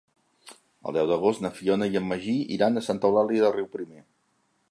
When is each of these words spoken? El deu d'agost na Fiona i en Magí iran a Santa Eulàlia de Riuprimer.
El 0.91 0.95
deu 0.95 1.09
d'agost 1.11 1.43
na 1.45 1.51
Fiona 1.59 1.89
i 1.95 1.99
en 2.01 2.09
Magí 2.13 2.35
iran 2.57 2.81
a 2.81 2.85
Santa 2.89 3.11
Eulàlia 3.13 3.43
de 3.45 3.53
Riuprimer. 3.59 4.03